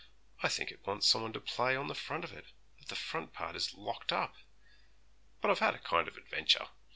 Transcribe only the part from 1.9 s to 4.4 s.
front of it, but the front part is locked up.